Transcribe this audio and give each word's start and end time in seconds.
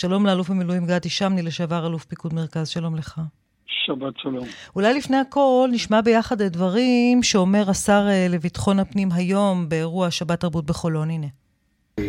שלום 0.00 0.26
לאלוף 0.26 0.50
במילואים 0.50 0.86
גדי 0.86 1.08
שמני, 1.08 1.42
לשעבר 1.42 1.86
אלוף 1.86 2.04
פיקוד 2.04 2.34
מרכז, 2.34 2.68
שלום 2.68 2.96
לך. 2.96 3.20
שבת 3.66 4.14
שלום. 4.16 4.46
אולי 4.76 4.94
לפני 4.94 5.16
הכל 5.16 5.68
נשמע 5.72 6.00
ביחד 6.00 6.40
את 6.40 6.52
דברים 6.52 7.22
שאומר 7.22 7.70
השר 7.70 8.06
אה, 8.08 8.26
לביטחון 8.30 8.78
הפנים 8.78 9.08
היום 9.12 9.68
באירוע 9.68 10.10
שבת 10.10 10.40
תרבות 10.40 10.66
בחולון, 10.66 11.10
הנה. 11.10 11.26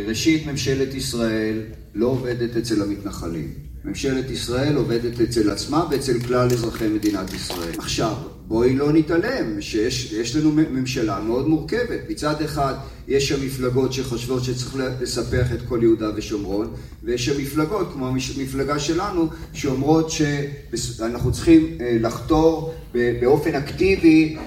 ראשית, 0.08 0.48
ממשלת 0.48 0.94
ישראל 0.94 1.62
לא 1.96 2.08
עובדת 2.08 2.58
אצל 2.58 2.82
המתנחלים. 2.82 3.54
ממשלת 3.86 4.30
ישראל 4.30 4.76
עובדת 4.76 5.22
אצל 5.22 5.50
עצמה 5.52 5.86
ואצל 5.92 6.20
כלל 6.28 6.48
אזרחי 6.52 6.88
מדינת 6.88 7.34
ישראל. 7.34 7.74
עכשיו, 7.78 8.14
בואי 8.52 8.76
לא 8.76 8.92
נתעלם 8.94 9.62
שיש 9.62 10.36
לנו 10.36 10.52
ממשלה 10.52 11.20
מאוד 11.20 11.48
מורכבת. 11.48 12.00
מצד 12.10 12.42
אחד, 12.42 12.74
יש 13.08 13.28
שם 13.28 13.46
מפלגות 13.46 13.94
שחושבות 13.94 14.44
שצריך 14.44 14.76
לספח 15.02 15.54
את 15.54 15.60
כל 15.70 15.80
יהודה 15.82 16.10
ושומרון, 16.16 16.74
ויש 17.04 17.26
שם 17.26 17.42
מפלגות, 17.42 17.88
כמו 17.94 18.08
המפלגה 18.08 18.80
שלנו, 18.80 19.28
שאומרות 19.54 20.12
שאנחנו 20.12 21.32
צריכים 21.32 21.78
אה, 21.82 21.98
לחתור 22.02 22.74
באופן 22.94 23.56
אקטיבי 23.56 24.38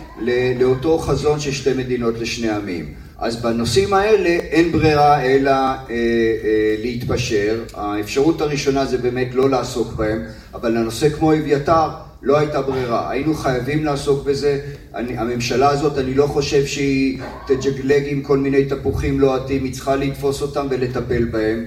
לאותו 0.60 0.98
חזון 0.98 1.40
של 1.40 1.52
שתי 1.52 1.74
מדינות 1.74 2.18
לשני 2.18 2.48
עמים. 2.48 2.94
אז 3.18 3.36
בנושאים 3.36 3.94
האלה 3.94 4.28
אין 4.28 4.72
ברירה 4.72 5.22
אלא 5.22 5.50
אה, 5.50 5.74
אה, 5.90 6.76
להתפשר. 6.82 7.62
האפשרות 7.74 8.40
הראשונה 8.40 8.86
זה 8.86 8.98
באמת 8.98 9.34
לא 9.34 9.50
לעסוק 9.50 9.92
בהם, 9.92 10.22
אבל 10.54 10.70
לנושא 10.70 11.08
כמו 11.08 11.32
אביתר 11.32 11.88
לא 12.24 12.38
הייתה 12.38 12.62
ברירה. 12.62 13.10
היינו 13.10 13.34
חייבים 13.34 13.84
לעסוק 13.84 14.26
בזה. 14.28 14.52
אני, 14.94 15.18
הממשלה 15.18 15.68
הזאת, 15.70 15.98
אני 16.04 16.14
לא 16.14 16.26
חושב 16.26 16.64
שהיא 16.66 17.22
תג'גלג 17.46 18.02
עם 18.12 18.22
כל 18.22 18.38
מיני 18.38 18.68
תפוחים 18.68 19.20
לוהטים, 19.20 19.64
היא 19.64 19.72
צריכה 19.72 19.96
לתפוס 19.96 20.42
אותם 20.42 20.66
ולטפל 20.70 21.24
בהם. 21.32 21.58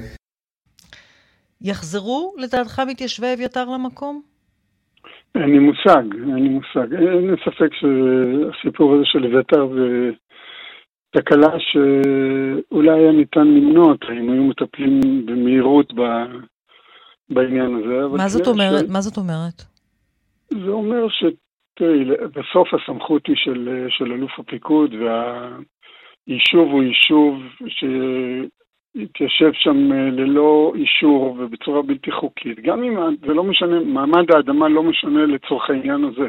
יחזרו 1.61 2.33
לדעתך 2.37 2.81
מתיישבי 2.87 3.33
אביתר 3.33 3.65
למקום? 3.65 4.21
אין 5.35 5.49
לי 5.51 5.59
מושג, 5.59 6.05
אין 6.13 6.35
לי 6.35 6.49
מושג. 6.49 6.93
אין 6.93 7.31
לי 7.31 7.37
ספק 7.45 7.71
שהסיפור 7.79 8.95
הזה 8.95 9.03
של 9.05 9.25
אביתר 9.25 9.67
זה 9.75 10.09
תקלה 11.11 11.53
שאולי 11.59 12.89
היה 12.89 13.11
ניתן 13.11 13.47
למנוע 13.47 13.91
אותה 13.91 14.07
אם 14.11 14.29
היו 14.31 14.43
מטפלים 14.43 15.25
במהירות 15.25 15.93
ב... 15.93 16.01
בעניין 17.29 17.75
הזה. 17.75 18.17
מה 18.17 18.27
זאת 18.27 18.47
אומרת? 18.47 18.85
ש... 18.87 18.89
מה 18.89 19.01
זאת 19.01 19.17
אומרת? 19.17 19.76
זה 20.49 20.69
אומר 20.69 21.09
ש... 21.09 21.23
תראי, 21.77 22.05
בסוף 22.05 22.73
הסמכות 22.73 23.27
היא 23.27 23.35
של, 23.35 23.85
של 23.89 24.11
אלוף 24.13 24.39
הפיקוד, 24.39 24.93
והיישוב 24.93 26.71
הוא 26.71 26.83
יישוב 26.83 27.41
שהתיישב 27.67 29.51
שם 29.53 29.91
ללא 29.91 30.73
אישור 30.75 31.37
ובצורה 31.39 31.81
בלתי 31.81 32.11
חוקית. 32.11 32.59
גם 32.59 32.83
אם 32.83 33.15
זה 33.27 33.33
לא 33.33 33.43
משנה, 33.43 33.79
מעמד 33.79 34.31
האדמה 34.31 34.69
לא 34.69 34.83
משנה 34.83 35.25
לצורך 35.25 35.69
העניין 35.69 36.03
הזה. 36.03 36.27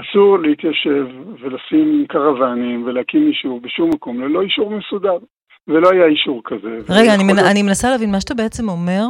אסור 0.00 0.38
להתיישב 0.38 1.06
ולשים 1.40 2.06
קרוונים 2.08 2.84
ולהקים 2.86 3.26
יישוב 3.28 3.62
בשום 3.62 3.90
מקום 3.94 4.20
ללא 4.20 4.42
אישור 4.42 4.70
מסודר. 4.70 5.18
ולא 5.68 5.90
היה 5.90 6.06
אישור 6.06 6.42
כזה. 6.44 6.78
רגע, 6.88 7.14
אני, 7.14 7.24
מנ... 7.24 7.38
אני 7.50 7.62
מנסה 7.62 7.90
להבין, 7.90 8.10
מה 8.10 8.20
שאתה 8.20 8.34
בעצם 8.34 8.68
אומר, 8.68 9.04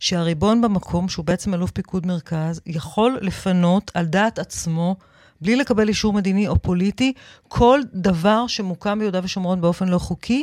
שהריבון 0.00 0.62
במקום, 0.62 1.08
שהוא 1.08 1.24
בעצם 1.26 1.54
אלוף 1.54 1.70
פיקוד 1.70 2.06
מרכז, 2.06 2.62
יכול 2.66 3.12
לפנות 3.22 3.90
על 3.94 4.04
דעת 4.04 4.38
עצמו, 4.38 4.96
בלי 5.40 5.56
לקבל 5.56 5.88
אישור 5.88 6.12
מדיני 6.12 6.48
או 6.48 6.54
פוליטי, 6.56 7.12
כל 7.48 7.78
דבר 7.94 8.46
שמוקם 8.46 8.98
ביהודה 8.98 9.20
ושומרון 9.24 9.60
באופן 9.60 9.88
לא 9.88 9.98
חוקי? 9.98 10.42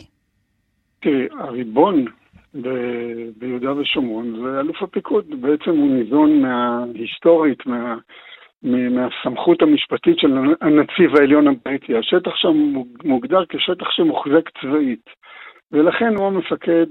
תראי, 1.01 1.27
הריבון 1.39 2.05
ב- 2.61 3.29
ביהודה 3.37 3.73
ושומרון 3.77 4.35
זה 4.43 4.59
אלוף 4.59 4.83
הפיקוד. 4.83 5.25
בעצם 5.41 5.71
הוא 5.71 5.95
ניזון 5.95 6.41
מההיסטורית, 6.41 7.65
מה... 7.65 7.95
מהסמכות 8.63 9.61
המשפטית 9.61 10.19
של 10.19 10.37
הנציב 10.61 11.15
העליון 11.15 11.47
הבריטי. 11.47 11.97
השטח 11.97 12.31
שם 12.35 12.73
מוגדר 13.03 13.45
כשטח 13.49 13.91
שמוחזק 13.91 14.49
צבאית, 14.61 15.05
ולכן 15.71 16.15
הוא 16.15 16.27
המפקד 16.27 16.85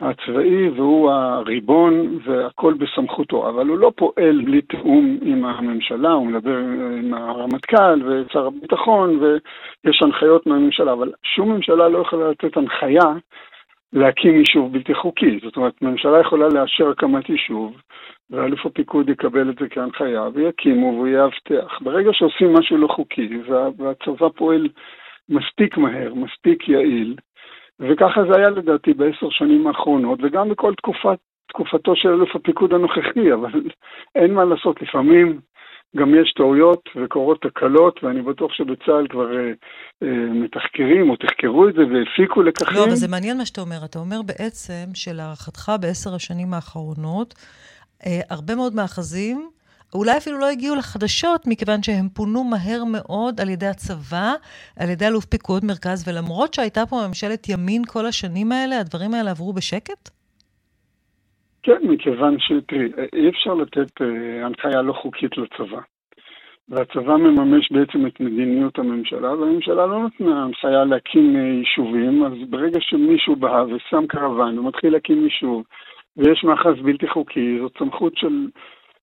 הצבאי 0.00 0.68
והוא 0.68 1.10
הריבון 1.10 2.18
והכל 2.24 2.74
בסמכותו, 2.74 3.48
אבל 3.48 3.66
הוא 3.66 3.78
לא 3.78 3.92
פועל 3.96 4.42
בלי 4.44 4.62
תיאום 4.62 5.18
עם 5.22 5.44
הממשלה, 5.44 6.10
הוא 6.10 6.26
מדבר 6.26 6.56
עם 6.98 7.14
הרמטכ"ל 7.14 8.02
ושר 8.04 8.46
הביטחון 8.46 9.20
ויש 9.20 10.02
הנחיות 10.02 10.46
מהממשלה, 10.46 10.92
אבל 10.92 11.12
שום 11.22 11.52
ממשלה 11.52 11.88
לא 11.88 11.98
יכולה 11.98 12.30
לתת 12.30 12.56
הנחיה 12.56 13.12
להקים 13.92 14.36
יישוב 14.36 14.72
בלתי 14.72 14.94
חוקי. 14.94 15.38
זאת 15.42 15.56
אומרת, 15.56 15.82
ממשלה 15.82 16.20
יכולה 16.20 16.48
לאשר 16.48 16.88
הקמת 16.88 17.28
יישוב, 17.28 17.76
ואלוף 18.30 18.66
הפיקוד 18.66 19.08
יקבל 19.08 19.50
את 19.50 19.58
זה 19.58 19.68
כהנחיה, 19.68 20.22
ויקימו 20.34 20.86
והוא 20.86 21.06
יאבטח. 21.06 21.78
ברגע 21.80 22.10
שעושים 22.12 22.54
משהו 22.54 22.76
לא 22.76 22.88
חוקי, 22.88 23.28
והצבא 23.78 24.28
פועל 24.28 24.68
מספיק 25.28 25.76
מהר, 25.76 26.14
מספיק 26.14 26.68
יעיל, 26.68 27.16
וככה 27.80 28.20
זה 28.30 28.36
היה 28.36 28.50
לדעתי 28.50 28.94
בעשר 28.94 29.30
שנים 29.30 29.66
האחרונות, 29.66 30.18
וגם 30.22 30.48
בכל 30.48 30.74
תקופת, 30.74 31.18
תקופתו 31.48 31.96
של 31.96 32.08
אלוף 32.08 32.36
הפיקוד 32.36 32.72
הנוכחי, 32.72 33.32
אבל 33.34 33.50
אין 34.20 34.34
מה 34.34 34.44
לעשות, 34.44 34.82
לפעמים 34.82 35.40
גם 35.96 36.14
יש 36.14 36.32
טעויות 36.36 36.88
וקורות 36.96 37.42
תקלות, 37.42 38.04
ואני 38.04 38.22
בטוח 38.22 38.52
שבצה"ל 38.52 39.06
כבר 39.10 39.36
אה, 39.36 39.52
אה, 40.02 40.32
מתחקרים 40.32 41.10
או 41.10 41.16
תחקרו 41.16 41.68
את 41.68 41.74
זה 41.74 41.80
והפיקו 41.80 42.42
לקחים. 42.42 42.76
לא, 42.76 42.84
אבל 42.84 42.94
זה 42.94 43.08
מעניין 43.08 43.36
מה 43.38 43.46
שאתה 43.46 43.60
אומר. 43.60 43.84
אתה 43.84 43.98
אומר 43.98 44.22
בעצם 44.22 44.94
שלהערכתך 44.94 45.72
בעשר 45.80 46.14
השנים 46.14 46.54
האחרונות, 46.54 47.34
אה, 48.06 48.20
הרבה 48.30 48.54
מאוד 48.54 48.74
מאחזים 48.74 49.48
אולי 49.94 50.16
אפילו 50.16 50.38
לא 50.38 50.46
הגיעו 50.46 50.76
לחדשות, 50.76 51.40
מכיוון 51.46 51.82
שהם 51.82 52.08
פונו 52.14 52.44
מהר 52.44 52.82
מאוד 52.92 53.40
על 53.40 53.48
ידי 53.48 53.66
הצבא, 53.66 54.32
על 54.80 54.88
ידי 54.90 55.06
אלוף 55.06 55.24
פיקוד 55.24 55.62
מרכז, 55.64 56.08
ולמרות 56.08 56.54
שהייתה 56.54 56.86
פה 56.90 56.96
ממשלת 57.08 57.48
ימין 57.48 57.82
כל 57.92 58.06
השנים 58.06 58.52
האלה, 58.52 58.80
הדברים 58.80 59.14
האלה 59.14 59.30
עברו 59.30 59.52
בשקט? 59.52 60.10
כן, 61.62 61.80
מכיוון 61.82 62.36
שתראי, 62.38 62.88
אי 63.12 63.28
אפשר 63.28 63.54
לתת 63.54 64.02
אה, 64.02 64.46
הנחיה 64.46 64.82
לא 64.82 64.92
חוקית 64.92 65.38
לצבא. 65.38 65.80
והצבא 66.68 67.16
מממש 67.16 67.72
בעצם 67.72 68.06
את 68.06 68.20
מדיניות 68.20 68.78
הממשלה, 68.78 69.32
והממשלה 69.34 69.86
לא 69.86 70.06
נתנה 70.06 70.44
הנחיה 70.44 70.84
להקים 70.84 71.36
אה, 71.36 71.40
יישובים, 71.40 72.24
אז 72.24 72.32
ברגע 72.50 72.80
שמישהו 72.80 73.36
בא 73.36 73.64
ושם 73.70 74.06
קרוון 74.08 74.58
ומתחיל 74.58 74.92
להקים 74.92 75.24
יישוב, 75.24 75.62
ויש 76.16 76.44
מאחז 76.44 76.74
בלתי 76.82 77.08
חוקי, 77.08 77.58
זאת 77.62 77.72
סמכות 77.78 78.16
של 78.16 78.48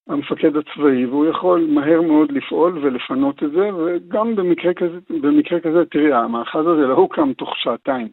המפקד 0.10 0.58
הצבאי, 0.58 1.06
והוא 1.06 1.26
יכול 1.26 1.68
מהר 1.70 2.02
מאוד 2.02 2.32
לפעול 2.32 2.78
ולפנות 2.82 3.44
את 3.44 3.52
זה, 3.52 3.70
וגם 3.76 4.36
במקרה 4.36 4.74
כזה, 4.74 5.00
במקרה 5.10 5.60
כזה 5.60 5.86
תראי, 5.86 6.14
המאחז 6.14 6.68
הזה 6.68 6.88
לא 6.88 6.94
הוקם 6.94 7.34
תוך 7.34 7.58
שעתיים. 7.58 8.08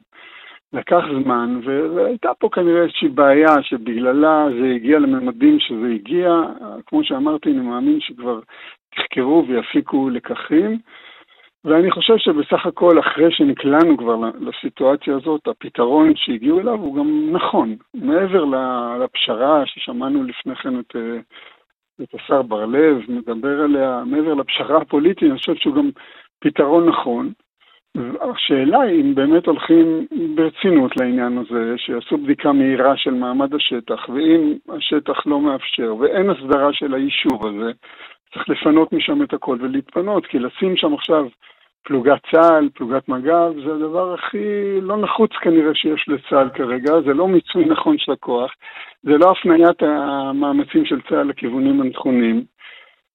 לקח 0.72 1.04
זמן, 1.22 1.60
והייתה 1.64 2.34
פה 2.38 2.48
כנראה 2.52 2.82
איזושהי 2.82 3.08
בעיה 3.08 3.62
שבגללה 3.62 4.46
זה 4.60 4.66
הגיע 4.74 4.98
לממדים 4.98 5.60
שזה 5.60 5.86
הגיע. 5.94 6.42
כמו 6.86 7.04
שאמרתי, 7.04 7.50
אני 7.50 7.60
מאמין 7.60 8.00
שכבר 8.00 8.40
תחקרו 8.96 9.44
ויפיקו 9.48 10.10
לקחים. 10.10 10.78
ואני 11.64 11.90
חושב 11.90 12.16
שבסך 12.16 12.66
הכל, 12.66 12.98
אחרי 13.00 13.30
שנקלענו 13.30 13.96
כבר 13.96 14.16
לסיטואציה 14.40 15.16
הזאת, 15.16 15.48
הפתרון 15.48 16.12
שהגיעו 16.16 16.60
אליו 16.60 16.74
הוא 16.74 16.96
גם 16.96 17.28
נכון. 17.32 17.76
מעבר 17.94 18.44
לפשרה 19.00 19.62
ששמענו 19.66 20.24
לפני 20.24 20.54
כן 20.54 20.78
את, 20.78 20.96
את 22.02 22.14
השר 22.14 22.42
בר-לב 22.42 22.96
מדבר 23.08 23.60
עליה, 23.60 24.02
מעבר 24.06 24.34
לפשרה 24.34 24.78
הפוליטית, 24.78 25.22
אני 25.22 25.38
חושב 25.38 25.54
שהוא 25.54 25.74
גם 25.74 25.90
פתרון 26.38 26.88
נכון. 26.88 27.32
השאלה 28.20 28.80
היא 28.80 29.02
אם 29.02 29.14
באמת 29.14 29.46
הולכים 29.46 30.06
ברצינות 30.34 30.96
לעניין 30.96 31.38
הזה, 31.38 31.74
שיעשו 31.76 32.18
בדיקה 32.18 32.52
מהירה 32.52 32.96
של 32.96 33.10
מעמד 33.10 33.54
השטח, 33.54 34.08
ואם 34.08 34.54
השטח 34.68 35.26
לא 35.26 35.40
מאפשר 35.40 35.94
ואין 35.98 36.30
הסדרה 36.30 36.72
של 36.72 36.94
היישוב 36.94 37.46
הזה, 37.46 37.72
צריך 38.34 38.48
לפנות 38.48 38.92
משם 38.92 39.22
את 39.22 39.32
הכל 39.32 39.56
ולהתפנות, 39.60 40.26
כי 40.26 40.38
לשים 40.38 40.76
שם 40.76 40.94
עכשיו 40.94 41.26
פלוגת 41.88 42.18
צה"ל, 42.30 42.68
פלוגת 42.74 43.08
מג"ב, 43.08 43.52
זה 43.64 43.74
הדבר 43.74 44.14
הכי 44.14 44.80
לא 44.80 44.96
נחוץ 44.96 45.30
כנראה 45.40 45.74
שיש 45.74 46.08
לצה"ל 46.08 46.48
כרגע, 46.48 47.00
זה 47.00 47.14
לא 47.14 47.28
מיצוי 47.28 47.64
נכון 47.64 47.98
של 47.98 48.12
הכוח, 48.12 48.50
זה 49.02 49.18
לא 49.18 49.30
הפניית 49.30 49.82
המאמצים 49.82 50.84
של 50.84 51.00
צה"ל 51.08 51.22
לכיוונים 51.28 51.80
הנכונים. 51.80 52.44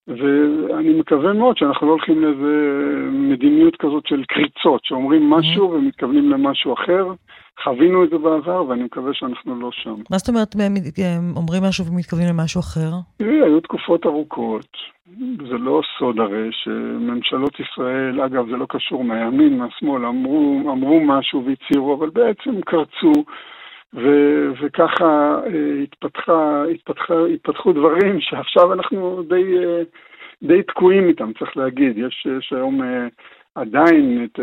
ואני 0.08 1.00
מקווה 1.00 1.34
מאוד 1.34 1.58
שאנחנו 1.58 1.88
לא 1.88 1.92
הולכים 1.92 2.22
לאיזה 2.24 2.54
מדיניות 3.12 3.76
כזאת 3.76 4.08
של 4.08 4.24
קריצות, 4.28 4.86
שאומרים 4.86 5.30
משהו 5.30 5.68
mm-hmm. 5.68 5.76
ומתכוונים 5.76 6.30
למשהו 6.32 6.74
אחר. 6.74 7.06
חווינו 7.64 8.04
את 8.04 8.10
זה 8.10 8.18
בעבר, 8.18 8.66
ואני 8.68 8.84
מקווה 8.84 9.14
שאנחנו 9.14 9.60
לא 9.60 9.70
שם. 9.72 9.96
מה 10.12 10.18
זאת 10.18 10.30
אומרת 10.30 10.56
אומרים 11.36 11.64
משהו 11.64 11.86
ומתכוונים 11.86 12.28
למשהו 12.30 12.60
אחר? 12.60 12.90
תראי, 13.18 13.42
היו 13.42 13.60
תקופות 13.62 14.06
ארוכות. 14.06 14.78
זה 15.50 15.58
לא 15.58 15.82
סוד 15.98 16.20
הרי 16.20 16.50
שממשלות 16.52 17.60
ישראל, 17.60 18.22
אגב, 18.22 18.50
זה 18.50 18.58
לא 18.58 18.66
קשור 18.70 19.04
מהימין, 19.04 19.58
מהשמאל, 19.58 20.06
אמרו, 20.06 20.62
אמרו 20.72 21.00
משהו 21.00 21.46
והצהירו, 21.46 21.96
אבל 21.96 22.10
בעצם 22.10 22.62
קרצו 22.62 23.14
ו- 23.94 24.52
וככה 24.62 25.40
אה, 25.46 25.84
התפתחה, 25.84 26.64
התפתחה, 26.74 27.14
התפתחו 27.34 27.74
דברים 27.74 28.22
שעכשיו 28.22 28.74
אנחנו 28.74 29.24
די, 29.30 29.58
אה, 29.58 29.82
די 30.44 30.64
תקועים 30.64 31.08
איתם, 31.08 31.32
צריך 31.40 31.58
להגיד. 31.58 31.98
יש, 31.98 32.28
יש 32.38 32.54
היום 32.54 32.84
אה, 32.84 33.08
עדיין 33.56 34.24
את 34.26 34.40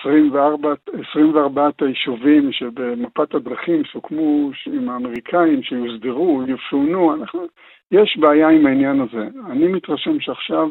24, 0.00 0.74
24 1.10 1.68
היישובים 1.80 2.52
שבמפת 2.52 3.34
הדרכים 3.34 3.82
סוכמו 3.92 4.50
עם 4.72 4.88
האמריקאים, 4.88 5.62
שיוסדרו, 5.62 6.42
יפונו, 6.48 7.14
אנחנו, 7.14 7.46
יש 7.90 8.16
בעיה 8.16 8.48
עם 8.48 8.66
העניין 8.66 9.00
הזה. 9.00 9.28
אני 9.50 9.66
מתרשם 9.68 10.20
שעכשיו 10.20 10.68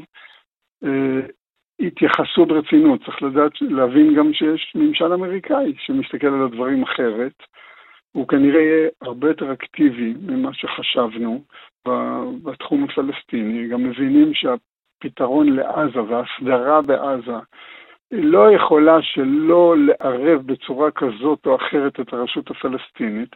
אה, 0.83 1.19
התייחסו 1.79 2.45
ברצינות, 2.45 3.05
צריך 3.05 3.23
לדעת, 3.23 3.51
להבין 3.61 4.15
גם 4.15 4.33
שיש 4.33 4.71
ממשל 4.75 5.13
אמריקאי 5.13 5.73
שמסתכל 5.77 6.27
על 6.27 6.43
הדברים 6.43 6.83
אחרת. 6.83 7.33
הוא 8.11 8.27
כנראה 8.27 8.61
יהיה 8.61 8.89
הרבה 9.01 9.27
יותר 9.27 9.53
אקטיבי 9.53 10.13
ממה 10.21 10.53
שחשבנו 10.53 11.43
בתחום 12.43 12.83
הפלסטיני. 12.83 13.67
גם 13.67 13.83
מבינים 13.83 14.31
שהפתרון 14.33 15.55
לעזה 15.55 16.01
וההסדרה 16.01 16.81
בעזה 16.81 17.35
לא 18.11 18.51
יכולה 18.51 19.01
שלא 19.01 19.75
לערב 19.77 20.41
בצורה 20.45 20.91
כזאת 20.91 21.45
או 21.45 21.55
אחרת 21.55 21.99
את 21.99 22.13
הרשות 22.13 22.51
הפלסטינית, 22.51 23.35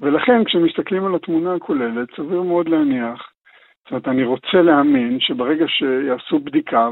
ולכן 0.00 0.44
כשמסתכלים 0.44 1.04
על 1.04 1.14
התמונה 1.14 1.54
הכוללת, 1.54 2.08
סביר 2.16 2.42
מאוד 2.42 2.68
להניח, 2.68 3.30
זאת 3.84 3.90
אומרת, 3.90 4.08
אני 4.08 4.24
רוצה 4.24 4.62
להאמין 4.62 5.20
שברגע 5.20 5.64
שיעשו 5.68 6.38
בדיקה 6.38 6.88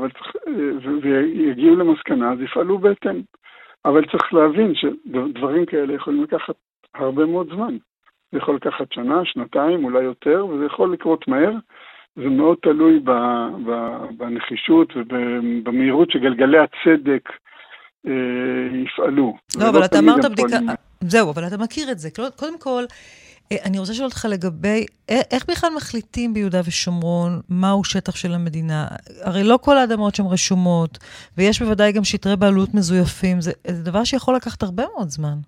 ויגיעו 1.02 1.76
למסקנה, 1.76 2.32
אז 2.32 2.40
יפעלו 2.40 2.78
בהתאם. 2.78 3.20
אבל 3.84 4.04
צריך 4.10 4.34
להבין 4.34 4.74
שדברים 4.74 5.66
כאלה 5.66 5.94
יכולים 5.94 6.22
לקחת 6.22 6.54
הרבה 6.94 7.26
מאוד 7.26 7.48
זמן. 7.54 7.76
זה 8.32 8.38
יכול 8.38 8.54
לקחת 8.54 8.92
שנה, 8.92 9.24
שנתיים, 9.24 9.84
אולי 9.84 10.02
יותר, 10.02 10.46
וזה 10.46 10.64
יכול 10.64 10.92
לקרות 10.92 11.28
מהר. 11.28 11.52
זה 12.22 12.28
מאוד 12.28 12.56
תלוי 12.62 13.00
בנחישות 14.18 14.92
ובמהירות 14.96 16.10
שגלגלי 16.10 16.58
הצדק 16.58 17.28
אה, 18.06 18.12
יפעלו. 18.84 19.36
לא, 19.60 19.68
אבל 19.68 19.84
אתה 19.84 19.98
אמרת 19.98 20.24
בדיקה... 20.24 20.58
זהו, 21.00 21.30
אבל 21.30 21.46
אתה 21.46 21.58
מכיר 21.58 21.90
את 21.90 21.98
זה. 21.98 22.08
קודם 22.36 22.58
כל, 22.58 22.84
אה, 23.52 23.56
אני 23.64 23.78
רוצה 23.78 23.92
לשאול 23.92 24.06
אותך 24.06 24.26
לגבי, 24.30 24.86
אה, 25.10 25.20
איך 25.30 25.46
בכלל 25.48 25.70
מחליטים 25.76 26.34
ביהודה 26.34 26.60
ושומרון 26.64 27.40
מהו 27.48 27.84
שטח 27.84 28.16
של 28.16 28.34
המדינה? 28.34 28.86
הרי 29.22 29.44
לא 29.44 29.58
כל 29.62 29.78
האדמות 29.78 30.14
שם 30.14 30.26
רשומות, 30.26 30.98
ויש 31.38 31.62
בוודאי 31.62 31.92
גם 31.92 32.04
שטרי 32.04 32.36
בעלות 32.36 32.74
מזויפים. 32.74 33.40
זה, 33.40 33.52
זה 33.66 33.82
דבר 33.82 34.04
שיכול 34.04 34.36
לקחת 34.36 34.62
הרבה 34.62 34.84
מאוד 34.96 35.08
זמן. 35.08 35.38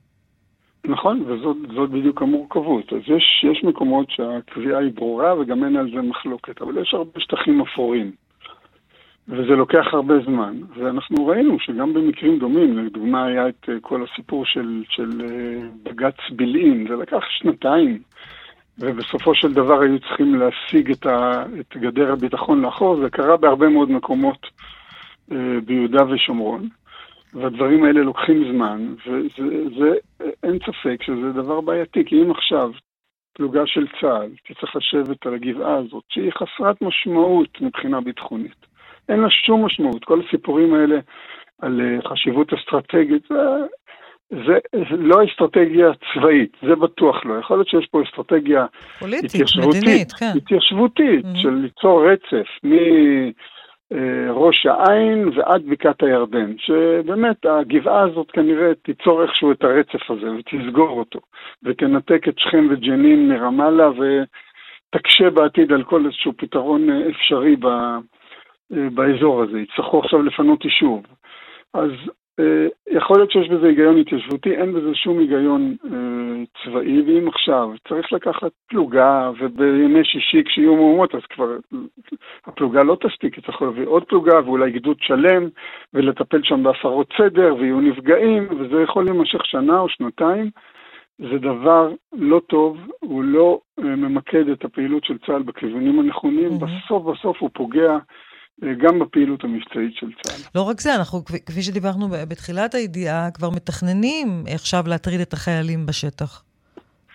נכון, 0.91 1.23
וזאת 1.27 1.91
בדיוק 1.91 2.23
המורכבות. 2.23 2.93
אז 2.93 3.01
יש, 3.07 3.45
יש 3.53 3.65
מקומות 3.65 4.11
שהקביעה 4.11 4.81
היא 4.81 4.93
ברורה 4.95 5.39
וגם 5.39 5.65
אין 5.65 5.77
על 5.77 5.91
זה 5.95 6.03
מחלוקת, 6.03 6.63
אבל 6.63 6.83
יש 6.83 6.95
הרבה 6.95 7.21
שטחים 7.21 7.61
אפורים. 7.61 8.13
וזה 9.29 9.57
לוקח 9.57 9.87
הרבה 9.93 10.15
זמן, 10.27 10.57
ואנחנו 10.77 11.27
ראינו 11.27 11.57
שגם 11.61 11.95
במקרים 11.95 12.39
דומים, 12.39 12.79
לדוגמה 12.79 13.25
היה 13.25 13.49
את 13.49 13.69
אה, 13.69 13.75
כל 13.81 14.05
הסיפור 14.05 14.45
של, 14.47 14.83
של 14.89 15.11
אה, 15.21 15.69
בג"ץ 15.83 16.17
בלעין, 16.31 16.87
זה 16.89 16.97
לקח 16.97 17.21
שנתיים, 17.29 17.99
ובסופו 18.79 19.35
של 19.35 19.53
דבר 19.53 19.81
היו 19.81 19.99
צריכים 19.99 20.35
להשיג 20.35 20.91
את, 20.91 21.07
ה, 21.07 21.45
את 21.61 21.77
גדר 21.77 22.13
הביטחון 22.13 22.63
לאחור, 22.63 23.01
זה 23.03 23.11
קרה 23.11 23.37
בהרבה 23.37 23.69
מאוד 23.69 23.91
מקומות 23.91 24.47
אה, 25.33 25.37
ביהודה 25.65 26.05
ושומרון. 26.11 26.69
והדברים 27.35 27.85
האלה 27.85 28.01
לוקחים 28.01 28.53
זמן, 28.53 28.95
ואין 29.77 30.59
ספק 30.59 31.03
שזה 31.03 31.33
דבר 31.33 31.61
בעייתי, 31.61 32.05
כי 32.05 32.23
אם 32.23 32.31
עכשיו 32.31 32.71
פלוגה 33.33 33.67
של 33.67 33.87
צה"ל 34.01 34.31
תצטרך 34.49 34.77
לשבת 34.77 35.27
על 35.27 35.35
הגבעה 35.35 35.77
הזאת, 35.77 36.05
שהיא 36.09 36.33
חסרת 36.33 36.83
משמעות 36.83 37.61
מבחינה 37.61 38.01
ביטחונית, 38.01 38.67
אין 39.09 39.21
לה 39.21 39.31
שום 39.31 39.65
משמעות. 39.65 40.05
כל 40.05 40.21
הסיפורים 40.27 40.75
האלה 40.75 40.99
על 41.63 41.81
אה, 41.81 42.11
חשיבות 42.11 42.53
אסטרטגית, 42.53 43.29
זה, 44.31 44.59
זה 44.73 44.97
לא 44.97 45.17
אסטרטגיה 45.25 45.91
צבאית, 46.15 46.57
זה 46.63 46.75
בטוח 46.77 47.25
לא. 47.25 47.35
יכול 47.39 47.57
להיות 47.57 47.69
שיש 47.69 47.87
פה 47.87 48.03
אסטרטגיה 48.03 48.67
פוליטית, 48.99 49.25
התיישבותית, 49.25 49.83
מדינית, 49.83 50.13
כן. 50.13 50.33
התיישבותית, 50.37 51.25
mm-hmm. 51.25 51.39
של 51.43 51.51
ליצור 51.51 52.11
רצף 52.11 52.49
מראש 53.91 54.67
העין 54.67 55.31
ועד 55.35 55.63
בקעת 55.67 56.03
הירדן, 56.03 56.59
שבאמת 56.59 57.47
הגבעה 57.47 58.03
הזאת 58.03 58.31
כנראה 58.31 58.75
תיצור 58.75 59.23
איכשהו 59.23 59.53
את 59.53 59.65
הרצף 59.65 60.11
הזה 60.11 60.27
ותסגור 60.31 60.99
אותו, 60.99 61.21
ותנתק 61.63 62.29
את 62.29 62.39
שכם 62.39 62.67
וג'נין 62.71 63.29
מרמאללה 63.29 63.91
ותקשה 63.91 65.31
בעתיד 65.31 65.73
על 65.73 65.83
כל 65.85 66.07
איזשהו 66.07 66.33
פתרון 66.37 66.91
אה, 66.91 67.09
אפשרי 67.09 67.57
ב... 67.57 67.67
אה, 67.67 68.91
באזור 68.95 69.43
הזה, 69.43 69.61
יצטרכו 69.61 70.01
עכשיו 70.01 70.23
לפנות 70.23 70.65
יישוב. 70.65 71.03
אז 71.75 71.91
אה, 71.91 72.20
יכול 72.91 73.17
להיות 73.17 73.31
שיש 73.31 73.49
בזה 73.49 73.67
היגיון 73.67 73.99
התיישבותי, 73.99 74.57
אין 74.57 74.73
בזה 74.73 74.95
שום 74.95 75.19
היגיון 75.19 75.77
אה, 75.85 76.43
צבאי, 76.65 77.03
ואם 77.03 77.29
עכשיו 77.29 77.71
צריך 77.89 78.13
לקחת 78.13 78.51
פלוגה, 78.69 79.31
ובימי 79.41 80.05
שישי 80.05 80.45
כשיהיו 80.45 80.77
מהומות, 80.77 81.15
אז 81.15 81.21
כבר 81.31 81.57
הפלוגה 82.47 82.83
לא 82.83 82.97
תספיק, 83.01 83.39
יצטרכו 83.39 83.65
להביא 83.65 83.87
עוד 83.87 84.05
פלוגה, 84.05 84.41
ואולי 84.45 84.71
גדוד 84.71 84.97
שלם, 85.01 85.49
ולטפל 85.95 86.43
שם 86.43 86.63
בהפרות 86.63 87.13
סדר, 87.19 87.55
ויהיו 87.59 87.81
נפגעים, 87.81 88.49
וזה 88.51 88.83
יכול 88.83 89.05
להימשך 89.05 89.45
שנה 89.45 89.81
או 89.81 89.89
שנתיים. 89.89 90.51
זה 91.19 91.39
דבר 91.39 91.91
לא 92.13 92.41
טוב, 92.47 92.79
הוא 93.01 93.25
לא 93.25 93.61
ממקד 93.79 94.49
את 94.49 94.65
הפעילות 94.65 95.05
של 95.05 95.19
צה"ל 95.27 95.43
בכיוונים 95.43 96.01
הנכונים, 96.01 96.51
mm-hmm. 96.53 96.65
בסוף 96.65 97.03
בסוף 97.05 97.37
הוא 97.41 97.51
פוגע 97.53 97.99
גם 98.79 98.99
בפעילות 98.99 99.45
המבצעית 99.45 99.95
של 99.95 100.07
צה"ל. 100.23 100.43
לא 100.55 100.63
רק 100.63 100.81
זה, 100.81 100.95
אנחנו, 100.95 101.25
כפי 101.25 101.63
שדיברנו 101.63 102.09
בתחילת 102.29 102.75
הידיעה, 102.75 103.31
כבר 103.31 103.51
מתכננים 103.51 104.45
עכשיו 104.55 104.85
להטריד 104.87 105.21
את 105.21 105.33
החיילים 105.33 105.87
בשטח. 105.87 106.43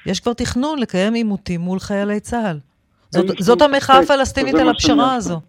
יש 0.06 0.20
כבר 0.20 0.34
תכנון 0.34 0.80
לקיים 0.80 1.14
עימותים 1.14 1.62
מול 1.62 1.80
חיילי 1.80 2.20
צה"ל. 2.20 2.58
זאת, 3.10 3.26
זאת 3.40 3.62
המחאה 3.62 4.00
הפלסטינית 4.00 4.56
על 4.56 4.70
הפשרה 4.70 5.16
הזו. 5.16 5.42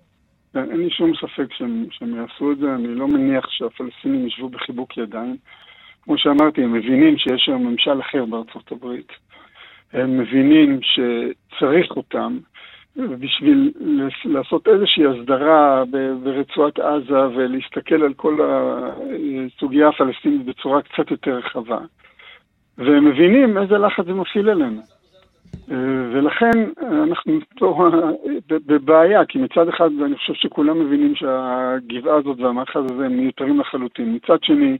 אין, 0.54 0.70
אין 0.70 0.80
לי 0.80 0.90
שום 0.90 1.12
ספק 1.16 1.52
שהם, 1.58 1.86
שהם 1.90 2.16
יעשו 2.16 2.52
את 2.52 2.58
זה, 2.58 2.74
אני 2.74 2.94
לא 2.94 3.08
מניח 3.08 3.46
שהפלסטינים 3.50 4.26
ישבו 4.26 4.48
בחיבוק 4.48 4.96
ידיים. 4.96 5.36
כמו 6.02 6.18
שאמרתי, 6.18 6.62
הם 6.62 6.72
מבינים 6.72 7.18
שיש 7.18 7.48
היום 7.48 7.66
ממשל 7.66 8.00
אחר 8.00 8.24
בארצות 8.24 8.72
הברית. 8.72 9.12
הם 9.92 10.18
מבינים 10.18 10.80
שצריך 10.82 11.96
אותם, 11.96 12.38
בשביל 12.96 13.72
לעשות 14.24 14.68
איזושהי 14.68 15.06
הסדרה 15.06 15.84
ברצועת 16.22 16.78
עזה 16.78 17.26
ולהסתכל 17.26 18.02
על 18.02 18.14
כל 18.14 18.38
הסוגיה 18.42 19.88
הפלסטינית 19.88 20.44
בצורה 20.44 20.82
קצת 20.82 21.10
יותר 21.10 21.36
רחבה. 21.36 21.78
והם 22.78 23.04
מבינים 23.04 23.58
איזה 23.58 23.78
לחץ 23.78 24.04
זה 24.04 24.12
מפעיל 24.12 24.48
עלינו. 24.48 24.80
ולכן 26.12 26.70
אנחנו 27.02 27.38
פה 27.58 27.90
בבעיה, 28.48 29.24
כי 29.24 29.38
מצד 29.38 29.68
אחד 29.68 29.90
אני 30.04 30.16
חושב 30.16 30.34
שכולם 30.34 30.86
מבינים 30.86 31.14
שהגבעה 31.14 32.16
הזאת 32.16 32.40
והמאחז 32.40 32.84
הזה 32.84 33.06
הם 33.06 33.16
מיותרים 33.16 33.60
לחלוטין. 33.60 34.14
מצד 34.14 34.38
שני, 34.42 34.78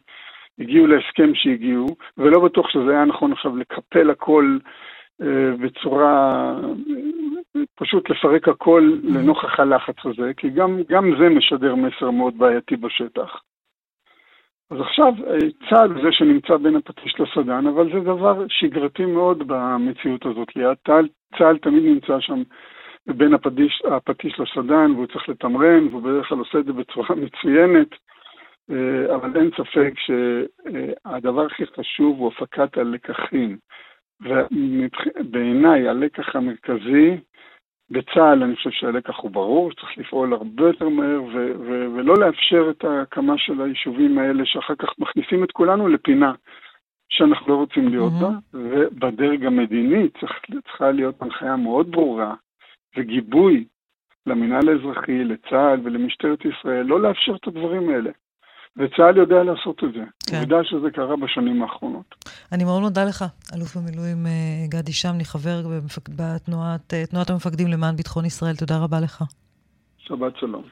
הגיעו 0.58 0.87
להסכם 0.87 1.35
שהגיעו, 1.35 1.87
ולא 2.18 2.40
בטוח 2.40 2.68
שזה 2.68 2.90
היה 2.90 3.04
נכון 3.04 3.32
עכשיו 3.32 3.56
לקפל 3.56 4.11
הכל 4.11 4.58
אה, 5.23 5.56
בצורה, 5.61 6.54
פשוט 7.75 8.10
לפרק 8.10 8.48
הכל 8.48 8.90
לנוכח 9.02 9.60
הלחץ 9.60 9.96
הזה, 10.04 10.32
כי 10.36 10.50
גם, 10.50 10.80
גם 10.88 11.10
זה 11.18 11.28
משדר 11.28 11.75
מסר 11.75 12.10
מאוד 12.10 12.38
בעייתי 12.38 12.76
בשטח. 12.76 13.40
אז 14.70 14.80
עכשיו 14.80 15.12
אה, 15.26 15.38
צה"ל 15.70 16.02
זה 16.02 16.12
שנמצא 16.12 16.56
בין 16.56 16.76
הפטיש 16.76 17.20
לסדן, 17.20 17.66
אבל 17.66 17.92
זה 17.92 18.00
דבר 18.00 18.44
שגרתי 18.48 19.04
מאוד 19.04 19.42
במציאות 19.46 20.26
הזאת. 20.26 20.56
ליד 20.56 20.76
צה"ל, 20.86 21.08
צה"ל 21.38 21.58
תמיד 21.58 21.82
נמצא 21.84 22.20
שם 22.20 22.42
בין 23.06 23.34
הפטיש, 23.34 23.82
הפטיש 23.84 24.40
לסדן, 24.40 24.90
והוא 24.90 25.06
צריך 25.06 25.28
לתמרן, 25.28 25.88
והוא 25.88 26.02
בדרך 26.02 26.28
כלל 26.28 26.38
עושה 26.38 26.58
את 26.58 26.64
זה 26.64 26.72
בצורה 26.72 27.08
מצוינת, 27.25 27.88
אה, 28.70 29.14
אבל 29.14 29.40
אין 29.40 29.50
ספק 29.50 29.92
שהדבר 29.96 31.46
הכי 31.46 31.66
חשוב 31.66 32.18
הוא 32.18 32.28
הפקת 32.28 32.78
הלקחים. 32.78 33.56
ובעיניי 34.20 35.88
הלקח 35.88 36.37
המרכזי 36.37 37.16
בצה"ל, 37.90 38.42
אני 38.42 38.56
חושב 38.56 38.70
שהלקח 38.70 39.18
הוא 39.18 39.30
ברור, 39.30 39.73
צריך 39.73 39.99
לפעול 39.99 40.32
הרבה 40.32 40.66
יותר 40.66 40.88
מהר 40.88 41.23
ו- 41.23 41.52
ו- 41.61 41.87
ולא 41.94 42.14
לאפשר 42.20 42.70
את 42.70 42.85
ההקמה 42.85 43.38
של 43.38 43.62
היישובים 43.62 44.18
האלה 44.18 44.46
שאחר 44.46 44.75
כך 44.75 44.88
מכניסים 44.99 45.44
את 45.44 45.52
כולנו 45.52 45.88
לפינה 45.88 46.32
שאנחנו 47.08 47.52
לא 47.52 47.58
רוצים 47.58 47.88
להיות 47.88 48.12
mm-hmm. 48.12 48.23
בה, 48.23 48.30
ובדרג 48.54 49.46
המדיני 49.46 50.08
צריך, 50.20 50.32
צריכה 50.62 50.90
להיות 50.90 51.23
הנחיה 51.23 51.56
מאוד 51.56 51.90
ברורה 51.90 52.35
וגיבוי 52.96 53.64
למינהל 54.26 54.68
האזרחי, 54.68 55.25
לצה"ל 55.25 55.80
ולמשטרת 55.85 56.44
ישראל, 56.44 56.87
לא 56.87 57.00
לאפשר 57.00 57.37
את 57.37 57.46
הדברים 57.46 57.88
האלה. 57.88 58.11
וצה"ל 58.76 59.16
יודע 59.16 59.42
לעשות 59.42 59.85
את 59.85 59.92
זה. 59.92 60.04
כן. 60.30 60.37
עובדה 60.40 60.56
שזה 60.64 60.90
קרה 60.90 61.16
בשנים 61.16 61.62
האחרונות. 61.62 62.14
אני 62.52 62.64
מאוד 62.64 62.80
מודה 62.80 63.04
לך, 63.04 63.25
אלוף 63.54 63.76
במילואים 63.76 64.26
אה, 64.26 64.66
גדי 64.68 64.92
שמני, 64.92 65.25
חבר 65.25 65.62
בתנועת 66.09 67.30
המפקדים 67.30 67.68
למען 67.68 67.97
ביטחון 67.97 68.25
ישראל. 68.25 68.56
תודה 68.56 68.78
רבה 68.78 69.00
לך. 69.00 69.25
שבת 69.99 70.37
שלום. 70.37 70.64